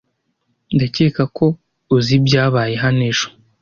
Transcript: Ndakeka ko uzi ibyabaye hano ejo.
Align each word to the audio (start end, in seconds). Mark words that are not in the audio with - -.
Ndakeka 0.75 1.23
ko 1.37 1.45
uzi 1.95 2.11
ibyabaye 2.19 2.73
hano 2.83 3.01
ejo. 3.09 3.27